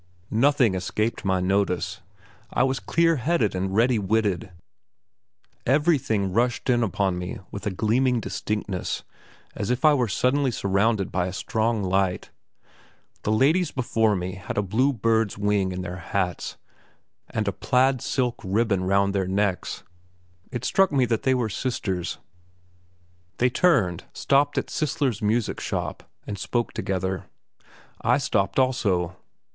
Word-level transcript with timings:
Nothing 0.33 0.73
escaped 0.73 1.23
my 1.23 1.39
notice; 1.41 2.01
I 2.51 2.63
was 2.63 2.79
clear 2.79 3.17
headed 3.17 3.53
and 3.53 3.75
ready 3.75 3.99
witted. 3.99 4.51
Everything 5.63 6.33
rushed 6.33 6.71
in 6.71 6.81
upon 6.81 7.19
me 7.19 7.37
with 7.51 7.67
a 7.67 7.69
gleaming 7.69 8.19
distinctness, 8.19 9.03
as 9.53 9.69
if 9.69 9.85
I 9.85 9.93
were 9.93 10.07
suddenly 10.07 10.49
surrounded 10.49 11.11
by 11.11 11.27
a 11.27 11.31
strong 11.33 11.83
light. 11.83 12.31
The 13.21 13.31
ladies 13.31 13.69
before 13.69 14.15
me 14.15 14.31
had 14.31 14.53
each 14.57 14.61
a 14.61 14.65
blue 14.65 14.91
bird's 14.91 15.37
wing 15.37 15.71
in 15.71 15.83
their 15.83 15.97
hats, 15.97 16.57
and 17.29 17.47
a 17.47 17.51
plaid 17.53 18.01
silk 18.01 18.41
ribbon 18.43 18.83
round 18.85 19.13
their 19.13 19.27
necks. 19.27 19.83
It 20.51 20.65
struck 20.65 20.91
me 20.91 21.05
that 21.05 21.21
they 21.21 21.35
were 21.35 21.47
sisters. 21.47 22.17
They 23.37 23.51
turned, 23.51 24.05
stopped 24.13 24.57
at 24.57 24.71
Cisler's 24.71 25.21
music 25.21 25.59
shop, 25.59 26.09
and 26.25 26.39
spoke 26.39 26.73
together. 26.73 27.25
I 28.01 28.17
stopped 28.17 28.57
also. 28.57 29.15